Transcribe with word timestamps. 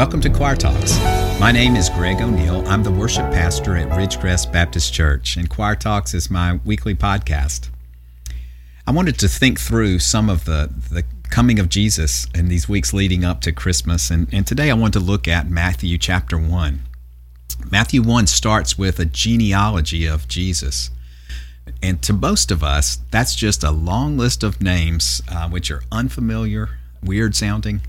Welcome 0.00 0.22
to 0.22 0.30
Choir 0.30 0.56
Talks. 0.56 0.98
My 1.38 1.52
name 1.52 1.76
is 1.76 1.90
Greg 1.90 2.22
O'Neill. 2.22 2.66
I'm 2.66 2.82
the 2.82 2.90
worship 2.90 3.30
pastor 3.32 3.76
at 3.76 3.90
Ridgecrest 3.90 4.50
Baptist 4.50 4.94
Church, 4.94 5.36
and 5.36 5.50
Choir 5.50 5.76
Talks 5.76 6.14
is 6.14 6.30
my 6.30 6.58
weekly 6.64 6.94
podcast. 6.94 7.68
I 8.86 8.92
wanted 8.92 9.18
to 9.18 9.28
think 9.28 9.60
through 9.60 9.98
some 9.98 10.30
of 10.30 10.46
the, 10.46 10.72
the 10.90 11.04
coming 11.28 11.58
of 11.58 11.68
Jesus 11.68 12.26
in 12.34 12.48
these 12.48 12.66
weeks 12.66 12.94
leading 12.94 13.26
up 13.26 13.42
to 13.42 13.52
Christmas, 13.52 14.10
and, 14.10 14.26
and 14.32 14.46
today 14.46 14.70
I 14.70 14.74
want 14.74 14.94
to 14.94 15.00
look 15.00 15.28
at 15.28 15.50
Matthew 15.50 15.98
chapter 15.98 16.38
1. 16.38 16.80
Matthew 17.70 18.00
1 18.00 18.26
starts 18.26 18.78
with 18.78 18.98
a 19.00 19.04
genealogy 19.04 20.06
of 20.06 20.26
Jesus. 20.28 20.88
And 21.82 22.00
to 22.04 22.14
most 22.14 22.50
of 22.50 22.64
us, 22.64 23.00
that's 23.10 23.34
just 23.34 23.62
a 23.62 23.70
long 23.70 24.16
list 24.16 24.42
of 24.42 24.62
names 24.62 25.20
uh, 25.28 25.50
which 25.50 25.70
are 25.70 25.82
unfamiliar, 25.92 26.78
weird 27.04 27.36
sounding, 27.36 27.82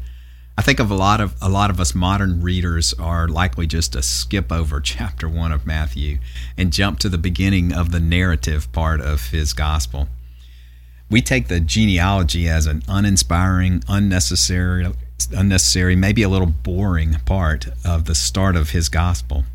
I 0.57 0.61
think 0.61 0.79
of 0.79 0.91
a 0.91 0.95
lot 0.95 1.21
of 1.21 1.35
a 1.41 1.49
lot 1.49 1.69
of 1.69 1.79
us 1.79 1.95
modern 1.95 2.41
readers 2.41 2.93
are 2.93 3.27
likely 3.27 3.67
just 3.67 3.93
to 3.93 4.01
skip 4.01 4.51
over 4.51 4.79
chapter 4.81 5.27
1 5.29 5.51
of 5.51 5.65
Matthew 5.65 6.19
and 6.57 6.73
jump 6.73 6.99
to 6.99 7.09
the 7.09 7.17
beginning 7.17 7.73
of 7.73 7.91
the 7.91 7.99
narrative 7.99 8.71
part 8.71 9.01
of 9.01 9.29
his 9.29 9.53
gospel. 9.53 10.09
We 11.09 11.21
take 11.21 11.47
the 11.47 11.59
genealogy 11.59 12.47
as 12.47 12.67
an 12.67 12.83
uninspiring, 12.87 13.83
unnecessary 13.87 14.87
unnecessary, 15.31 15.95
maybe 15.95 16.23
a 16.23 16.29
little 16.29 16.47
boring 16.47 17.17
part 17.25 17.67
of 17.85 18.05
the 18.05 18.15
start 18.15 18.55
of 18.55 18.71
his 18.71 18.89
gospel. 18.89 19.45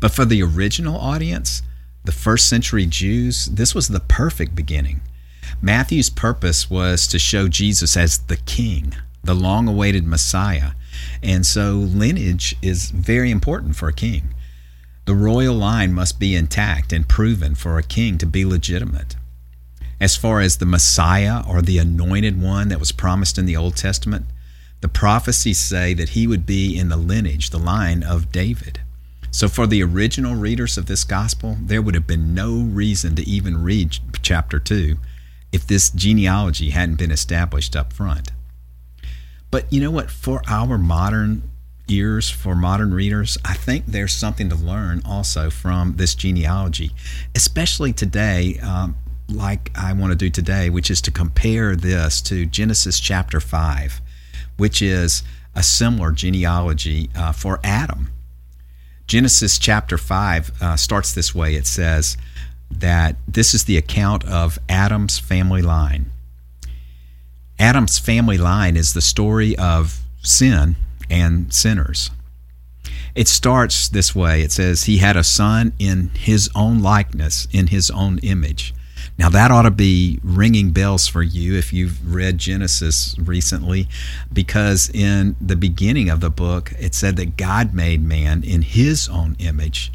But 0.00 0.12
for 0.12 0.24
the 0.24 0.42
original 0.42 0.98
audience, 0.98 1.62
the 2.04 2.12
first 2.12 2.48
century 2.48 2.86
Jews, 2.86 3.46
this 3.46 3.74
was 3.74 3.88
the 3.88 4.00
perfect 4.00 4.54
beginning. 4.54 5.00
Matthew's 5.60 6.10
purpose 6.10 6.68
was 6.68 7.06
to 7.08 7.18
show 7.18 7.48
Jesus 7.48 7.96
as 7.96 8.18
the 8.18 8.36
king, 8.36 8.94
the 9.24 9.34
long 9.34 9.68
awaited 9.68 10.06
Messiah. 10.06 10.72
And 11.22 11.46
so 11.46 11.72
lineage 11.72 12.56
is 12.62 12.90
very 12.90 13.30
important 13.30 13.76
for 13.76 13.88
a 13.88 13.92
king. 13.92 14.34
The 15.04 15.14
royal 15.14 15.54
line 15.54 15.92
must 15.92 16.20
be 16.20 16.36
intact 16.36 16.92
and 16.92 17.08
proven 17.08 17.54
for 17.54 17.76
a 17.76 17.82
king 17.82 18.18
to 18.18 18.26
be 18.26 18.44
legitimate. 18.44 19.16
As 20.00 20.16
far 20.16 20.40
as 20.40 20.56
the 20.56 20.66
Messiah 20.66 21.42
or 21.48 21.62
the 21.62 21.78
anointed 21.78 22.40
one 22.40 22.68
that 22.68 22.80
was 22.80 22.92
promised 22.92 23.38
in 23.38 23.46
the 23.46 23.56
Old 23.56 23.76
Testament, 23.76 24.26
the 24.80 24.88
prophecies 24.88 25.60
say 25.60 25.94
that 25.94 26.10
he 26.10 26.26
would 26.26 26.44
be 26.44 26.76
in 26.76 26.88
the 26.88 26.96
lineage, 26.96 27.50
the 27.50 27.58
line 27.58 28.02
of 28.02 28.32
David. 28.32 28.80
So, 29.30 29.48
for 29.48 29.66
the 29.66 29.82
original 29.82 30.34
readers 30.34 30.76
of 30.76 30.86
this 30.86 31.04
gospel, 31.04 31.56
there 31.60 31.80
would 31.80 31.94
have 31.94 32.06
been 32.06 32.34
no 32.34 32.60
reason 32.60 33.14
to 33.14 33.26
even 33.26 33.62
read 33.62 33.96
chapter 34.20 34.58
2 34.58 34.98
if 35.52 35.66
this 35.66 35.88
genealogy 35.90 36.70
hadn't 36.70 36.96
been 36.96 37.10
established 37.10 37.76
up 37.76 37.92
front. 37.92 38.32
But 39.52 39.70
you 39.70 39.80
know 39.82 39.90
what? 39.90 40.10
For 40.10 40.40
our 40.48 40.78
modern 40.78 41.48
ears, 41.86 42.30
for 42.30 42.56
modern 42.56 42.94
readers, 42.94 43.36
I 43.44 43.52
think 43.52 43.84
there's 43.86 44.14
something 44.14 44.48
to 44.48 44.56
learn 44.56 45.02
also 45.04 45.50
from 45.50 45.96
this 45.96 46.14
genealogy, 46.14 46.92
especially 47.34 47.92
today, 47.92 48.58
um, 48.62 48.96
like 49.28 49.70
I 49.76 49.92
want 49.92 50.10
to 50.10 50.16
do 50.16 50.30
today, 50.30 50.70
which 50.70 50.90
is 50.90 51.02
to 51.02 51.10
compare 51.10 51.76
this 51.76 52.22
to 52.22 52.46
Genesis 52.46 52.98
chapter 52.98 53.40
5, 53.40 54.00
which 54.56 54.80
is 54.80 55.22
a 55.54 55.62
similar 55.62 56.12
genealogy 56.12 57.10
uh, 57.14 57.32
for 57.32 57.60
Adam. 57.62 58.08
Genesis 59.06 59.58
chapter 59.58 59.98
5 59.98 60.62
uh, 60.62 60.76
starts 60.76 61.12
this 61.12 61.34
way 61.34 61.56
it 61.56 61.66
says 61.66 62.16
that 62.70 63.16
this 63.28 63.52
is 63.52 63.64
the 63.64 63.76
account 63.76 64.24
of 64.24 64.58
Adam's 64.70 65.18
family 65.18 65.60
line. 65.60 66.10
Adam's 67.62 67.96
family 67.96 68.36
line 68.36 68.76
is 68.76 68.92
the 68.92 69.00
story 69.00 69.56
of 69.56 70.00
sin 70.20 70.74
and 71.08 71.54
sinners. 71.54 72.10
It 73.14 73.28
starts 73.28 73.88
this 73.88 74.16
way 74.16 74.42
it 74.42 74.50
says, 74.50 74.84
He 74.84 74.98
had 74.98 75.16
a 75.16 75.22
son 75.22 75.72
in 75.78 76.10
his 76.14 76.50
own 76.56 76.82
likeness, 76.82 77.46
in 77.52 77.68
his 77.68 77.88
own 77.88 78.18
image. 78.18 78.74
Now, 79.16 79.28
that 79.28 79.52
ought 79.52 79.62
to 79.62 79.70
be 79.70 80.18
ringing 80.24 80.72
bells 80.72 81.06
for 81.06 81.22
you 81.22 81.56
if 81.56 81.72
you've 81.72 82.12
read 82.12 82.38
Genesis 82.38 83.16
recently, 83.16 83.86
because 84.32 84.90
in 84.92 85.36
the 85.40 85.54
beginning 85.54 86.10
of 86.10 86.20
the 86.20 86.30
book, 86.30 86.72
it 86.80 86.96
said 86.96 87.14
that 87.14 87.36
God 87.36 87.74
made 87.74 88.02
man 88.02 88.42
in 88.42 88.62
his 88.62 89.08
own 89.08 89.36
image. 89.38 89.92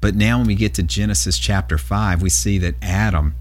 But 0.00 0.16
now, 0.16 0.38
when 0.38 0.48
we 0.48 0.56
get 0.56 0.74
to 0.74 0.82
Genesis 0.82 1.38
chapter 1.38 1.78
5, 1.78 2.22
we 2.22 2.30
see 2.30 2.58
that 2.58 2.74
Adam 2.82 3.36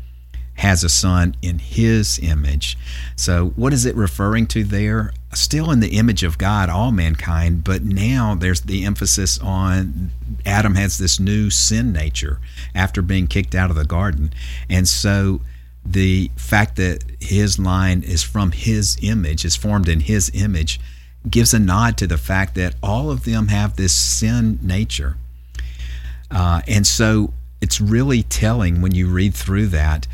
has 0.58 0.84
a 0.84 0.90
son 0.90 1.36
in 1.42 1.60
his 1.60 2.20
image. 2.20 2.78
So, 3.16 3.50
what 3.56 3.74
is 3.74 3.86
it 3.86 3.96
referring 3.96 4.48
to 4.48 4.64
there? 4.64 5.14
Still 5.34 5.72
in 5.72 5.82
the 5.82 5.98
image 5.98 6.24
of 6.24 6.38
God, 6.38 6.70
all 6.70 6.92
mankind, 6.92 7.64
but 7.64 7.84
now 7.84 8.34
there's 8.34 8.62
the 8.62 8.84
emphasis 8.84 9.40
on 9.40 10.12
Adam 10.46 10.76
has 10.76 10.98
this 10.98 11.20
new 11.20 11.50
sin 11.50 11.92
nature 11.92 12.40
after 12.74 13.02
being 13.02 13.28
kicked 13.28 13.54
out 13.54 13.70
of 13.70 13.76
the 13.76 13.86
garden. 13.86 14.34
And 14.70 14.88
so, 14.88 15.42
the 15.86 16.32
fact 16.36 16.76
that 16.78 17.04
his 17.20 17.60
line 17.60 18.02
is 18.02 18.24
from 18.24 18.52
his 18.52 18.98
image, 19.02 19.46
is 19.46 19.56
formed 19.56 19.88
in 19.88 20.02
his 20.02 20.32
image, 20.34 20.80
gives 21.30 21.54
a 21.54 21.60
nod 21.60 21.98
to 21.98 22.08
the 22.08 22.18
fact 22.18 22.56
that 22.56 22.76
all 22.82 23.12
of 23.12 23.26
them 23.26 23.50
have 23.50 23.76
this 23.76 23.94
sin 23.94 24.58
nature. 24.62 25.18
Uh, 26.32 26.62
and 26.68 26.88
so, 26.88 27.32
it's 27.62 27.80
really 27.80 28.24
telling 28.24 28.82
when 28.82 28.96
you 28.96 29.08
read 29.08 29.36
through 29.36 29.68
that 29.68 30.08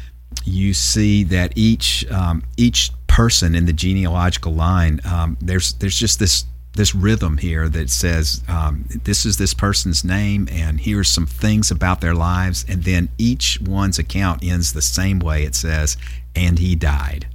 you 0.46 0.74
see 0.74 1.24
that 1.24 1.54
each 1.56 2.10
um, 2.12 2.44
each 2.58 2.92
person 3.08 3.56
in 3.56 3.66
the 3.66 3.74
genealogical 3.74 4.54
line 4.54 5.00
um, 5.06 5.38
there's 5.40 5.74
there's 5.74 5.98
just 5.98 6.20
this 6.20 6.46
this 6.74 6.96
rhythm 6.96 7.38
here 7.38 7.70
that 7.70 7.90
says 7.90 8.42
um, 8.48 8.86
this 9.04 9.26
is 9.26 9.38
this 9.38 9.54
person's 9.54 10.04
name 10.04 10.48
and 10.52 10.80
here's 10.80 11.08
some 11.08 11.28
things 11.28 11.70
about 11.70 12.02
their 12.02 12.16
lives. 12.16 12.66
And 12.68 12.84
then 12.84 13.10
each 13.18 13.60
one's 13.62 14.00
account 14.00 14.44
ends 14.44 14.74
the 14.74 14.82
same 14.82 15.20
way 15.20 15.44
it 15.44 15.56
says 15.56 15.98
and 16.36 16.60
he 16.60 16.76
died 16.76 17.28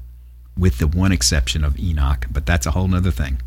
with 0.56 0.78
the 0.78 0.88
one 0.88 1.12
exception 1.12 1.62
of 1.62 1.78
enoch 1.78 2.26
but 2.32 2.46
that's 2.46 2.66
a 2.66 2.72
whole 2.72 2.88
nother 2.88 3.12
thing. 3.12 3.40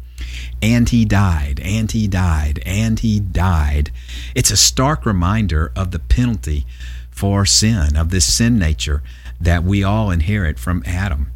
And 0.62 0.88
he 0.88 1.04
died 1.04 1.60
and 1.62 1.92
he 1.92 2.08
died 2.08 2.62
and 2.66 3.00
he 3.00 3.20
died. 3.20 3.92
It's 4.34 4.52
a 4.52 4.58
stark 4.58 5.06
reminder 5.06 5.74
of 5.76 5.92
the 5.92 6.00
penalty 6.00 6.66
for 7.10 7.46
sin 7.46 7.98
of 7.98 8.12
this 8.12 8.34
sin 8.34 8.58
nature 8.58 9.04
that 9.42 9.64
we 9.64 9.84
all 9.84 10.12
inherit 10.12 10.60
from 10.60 10.84
Adam. 10.86 11.32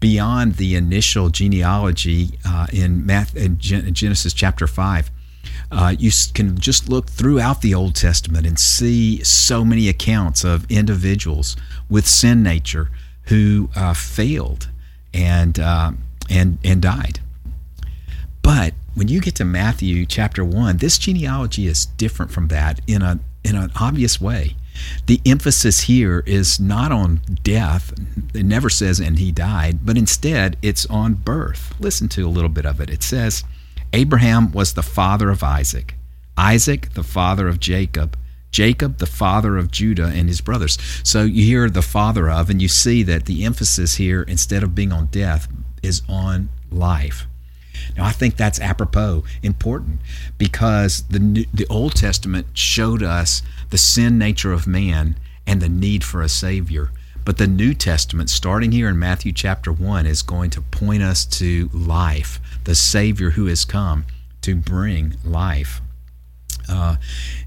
Beyond 0.00 0.56
the 0.56 0.76
initial 0.76 1.28
genealogy 1.28 2.38
uh, 2.46 2.66
in, 2.72 3.04
Math, 3.04 3.36
in 3.36 3.58
Genesis 3.58 4.32
chapter 4.32 4.66
5, 4.66 5.10
uh, 5.70 5.94
you 5.98 6.10
can 6.34 6.58
just 6.58 6.88
look 6.88 7.08
throughout 7.08 7.62
the 7.62 7.74
Old 7.74 7.94
Testament 7.94 8.46
and 8.46 8.58
see 8.58 9.22
so 9.24 9.64
many 9.64 9.88
accounts 9.88 10.44
of 10.44 10.70
individuals 10.70 11.56
with 11.90 12.06
sin 12.06 12.42
nature 12.42 12.90
who 13.24 13.68
uh, 13.76 13.92
failed 13.92 14.68
and 15.12 15.58
uh, 15.58 15.92
and 16.30 16.58
and 16.64 16.80
died. 16.80 17.20
But 18.42 18.74
when 18.94 19.08
you 19.08 19.20
get 19.20 19.34
to 19.36 19.44
Matthew 19.44 20.06
chapter 20.06 20.44
one, 20.44 20.78
this 20.78 20.96
genealogy 20.96 21.66
is 21.66 21.86
different 21.86 22.32
from 22.32 22.48
that 22.48 22.80
in 22.86 23.02
a 23.02 23.20
in 23.44 23.56
an 23.56 23.70
obvious 23.78 24.20
way. 24.20 24.56
The 25.06 25.20
emphasis 25.24 25.80
here 25.80 26.22
is 26.26 26.60
not 26.60 26.92
on 26.92 27.20
death. 27.42 27.92
It 28.34 28.44
never 28.44 28.70
says, 28.70 29.00
and 29.00 29.18
he 29.18 29.32
died, 29.32 29.80
but 29.84 29.98
instead 29.98 30.56
it's 30.62 30.86
on 30.86 31.14
birth. 31.14 31.74
Listen 31.80 32.08
to 32.10 32.26
a 32.26 32.30
little 32.30 32.50
bit 32.50 32.66
of 32.66 32.80
it. 32.80 32.90
It 32.90 33.02
says, 33.02 33.44
Abraham 33.92 34.52
was 34.52 34.74
the 34.74 34.82
father 34.82 35.30
of 35.30 35.42
Isaac, 35.42 35.94
Isaac, 36.36 36.92
the 36.94 37.02
father 37.02 37.48
of 37.48 37.58
Jacob, 37.58 38.16
Jacob, 38.50 38.98
the 38.98 39.06
father 39.06 39.56
of 39.56 39.70
Judah 39.70 40.06
and 40.06 40.28
his 40.28 40.40
brothers. 40.40 40.78
So 41.02 41.22
you 41.22 41.44
hear 41.44 41.68
the 41.68 41.82
father 41.82 42.30
of, 42.30 42.50
and 42.50 42.60
you 42.62 42.68
see 42.68 43.02
that 43.04 43.26
the 43.26 43.44
emphasis 43.44 43.96
here, 43.96 44.22
instead 44.22 44.62
of 44.62 44.74
being 44.74 44.92
on 44.92 45.06
death, 45.06 45.48
is 45.82 46.02
on 46.08 46.48
life. 46.70 47.26
Now, 47.96 48.04
I 48.04 48.12
think 48.12 48.36
that's 48.36 48.60
apropos 48.60 49.24
important 49.42 50.00
because 50.36 51.02
the, 51.04 51.46
the 51.52 51.66
Old 51.68 51.94
Testament 51.94 52.46
showed 52.54 53.02
us 53.02 53.42
the 53.70 53.78
sin 53.78 54.18
nature 54.18 54.52
of 54.52 54.66
man 54.66 55.16
and 55.46 55.60
the 55.60 55.68
need 55.68 56.04
for 56.04 56.22
a 56.22 56.28
Savior. 56.28 56.90
But 57.24 57.36
the 57.36 57.46
New 57.46 57.74
Testament, 57.74 58.30
starting 58.30 58.72
here 58.72 58.88
in 58.88 58.98
Matthew 58.98 59.32
chapter 59.32 59.70
1, 59.70 60.06
is 60.06 60.22
going 60.22 60.50
to 60.50 60.62
point 60.62 61.02
us 61.02 61.26
to 61.26 61.68
life, 61.74 62.40
the 62.64 62.74
Savior 62.74 63.30
who 63.30 63.46
has 63.46 63.64
come 63.64 64.06
to 64.42 64.54
bring 64.54 65.16
life. 65.24 65.82
Uh, 66.68 66.96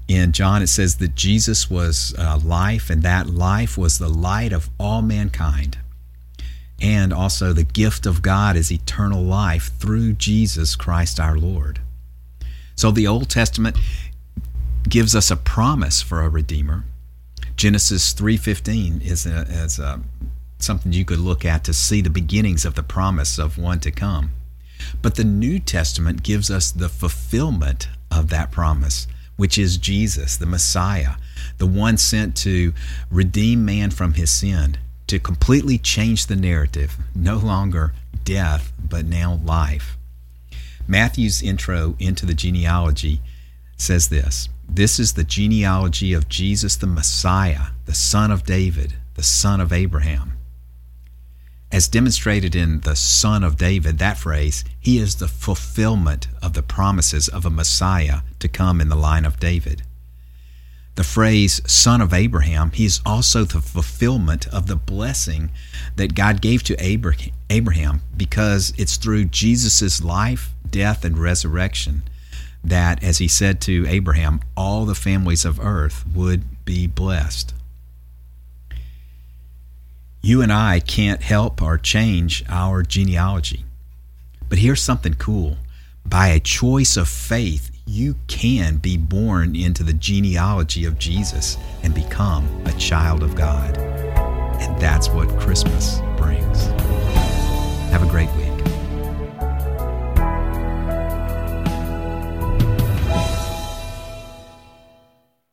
in 0.08 0.32
John, 0.32 0.62
it 0.62 0.68
says 0.68 0.96
that 0.96 1.14
Jesus 1.14 1.70
was 1.70 2.14
uh, 2.18 2.38
life, 2.44 2.90
and 2.90 3.02
that 3.02 3.28
life 3.28 3.76
was 3.76 3.98
the 3.98 4.08
light 4.08 4.52
of 4.52 4.70
all 4.78 5.02
mankind. 5.02 5.78
And 6.80 7.12
also, 7.12 7.52
the 7.52 7.62
gift 7.62 8.06
of 8.06 8.22
God 8.22 8.56
is 8.56 8.72
eternal 8.72 9.22
life 9.22 9.70
through 9.78 10.14
Jesus 10.14 10.74
Christ 10.74 11.20
our 11.20 11.36
Lord. 11.36 11.80
So, 12.74 12.90
the 12.90 13.06
Old 13.06 13.30
Testament 13.30 13.76
gives 14.88 15.14
us 15.14 15.30
a 15.30 15.36
promise 15.36 16.02
for 16.02 16.22
a 16.22 16.28
redeemer. 16.28 16.84
Genesis 17.56 18.12
3:15 18.14 19.00
is 19.02 19.26
a, 19.26 19.42
is 19.42 19.78
a, 19.78 20.00
something 20.58 20.92
you 20.92 21.04
could 21.04 21.18
look 21.18 21.44
at 21.44 21.64
to 21.64 21.72
see 21.72 22.00
the 22.00 22.10
beginnings 22.10 22.64
of 22.64 22.74
the 22.74 22.82
promise 22.82 23.38
of 23.38 23.58
one 23.58 23.80
to 23.80 23.90
come. 23.90 24.32
But 25.00 25.14
the 25.14 25.24
New 25.24 25.60
Testament 25.60 26.22
gives 26.22 26.50
us 26.50 26.70
the 26.70 26.88
fulfillment 26.88 27.88
of 28.10 28.28
that 28.30 28.50
promise, 28.50 29.06
which 29.36 29.58
is 29.58 29.76
Jesus, 29.76 30.36
the 30.36 30.46
Messiah, 30.46 31.14
the 31.58 31.66
one 31.66 31.96
sent 31.96 32.36
to 32.38 32.72
redeem 33.10 33.64
man 33.64 33.90
from 33.90 34.14
his 34.14 34.30
sin, 34.30 34.76
to 35.12 35.18
completely 35.18 35.76
change 35.76 36.24
the 36.24 36.34
narrative, 36.34 36.96
no 37.14 37.36
longer 37.36 37.92
death, 38.24 38.72
but 38.88 39.04
now 39.04 39.38
life. 39.44 39.98
Matthew's 40.88 41.42
intro 41.42 41.96
into 41.98 42.24
the 42.24 42.32
genealogy 42.32 43.20
says 43.76 44.08
this 44.08 44.48
This 44.66 44.98
is 44.98 45.12
the 45.12 45.22
genealogy 45.22 46.14
of 46.14 46.30
Jesus 46.30 46.76
the 46.76 46.86
Messiah, 46.86 47.72
the 47.84 47.92
son 47.92 48.30
of 48.30 48.44
David, 48.44 48.94
the 49.12 49.22
son 49.22 49.60
of 49.60 49.70
Abraham. 49.70 50.38
As 51.70 51.88
demonstrated 51.88 52.56
in 52.56 52.80
the 52.80 52.96
Son 52.96 53.44
of 53.44 53.58
David, 53.58 53.98
that 53.98 54.16
phrase, 54.16 54.64
he 54.80 54.96
is 54.96 55.16
the 55.16 55.28
fulfillment 55.28 56.28
of 56.40 56.54
the 56.54 56.62
promises 56.62 57.28
of 57.28 57.44
a 57.44 57.50
Messiah 57.50 58.20
to 58.38 58.48
come 58.48 58.80
in 58.80 58.88
the 58.88 58.96
line 58.96 59.26
of 59.26 59.38
David. 59.38 59.82
The 60.94 61.04
phrase 61.04 61.62
Son 61.66 62.02
of 62.02 62.12
Abraham, 62.12 62.70
he 62.72 62.84
is 62.84 63.00
also 63.06 63.44
the 63.44 63.62
fulfillment 63.62 64.46
of 64.48 64.66
the 64.66 64.76
blessing 64.76 65.50
that 65.96 66.14
God 66.14 66.42
gave 66.42 66.62
to 66.64 66.76
Abraham 67.48 68.02
because 68.14 68.74
it's 68.76 68.96
through 68.96 69.26
Jesus' 69.26 70.04
life, 70.04 70.50
death, 70.68 71.04
and 71.04 71.18
resurrection 71.18 72.02
that, 72.62 73.02
as 73.02 73.18
he 73.18 73.26
said 73.26 73.60
to 73.62 73.86
Abraham, 73.88 74.40
all 74.56 74.84
the 74.84 74.94
families 74.94 75.44
of 75.44 75.58
earth 75.58 76.04
would 76.14 76.64
be 76.64 76.86
blessed. 76.86 77.54
You 80.20 80.42
and 80.42 80.52
I 80.52 80.78
can't 80.78 81.22
help 81.22 81.60
or 81.60 81.78
change 81.78 82.44
our 82.48 82.82
genealogy. 82.82 83.64
But 84.48 84.58
here's 84.58 84.82
something 84.82 85.14
cool. 85.14 85.56
By 86.06 86.28
a 86.28 86.38
choice 86.38 86.96
of 86.96 87.08
faith, 87.08 87.71
you 87.86 88.16
can 88.26 88.76
be 88.76 88.96
born 88.96 89.56
into 89.56 89.82
the 89.82 89.92
genealogy 89.92 90.84
of 90.84 90.98
Jesus 90.98 91.56
and 91.82 91.94
become 91.94 92.48
a 92.66 92.72
child 92.72 93.22
of 93.22 93.34
God. 93.34 93.76
And 93.76 94.80
that's 94.80 95.08
what 95.08 95.28
Christmas 95.40 96.00
brings. 96.16 96.66
Have 97.90 98.02
a 98.02 98.10
great 98.10 98.30
week. 98.36 98.41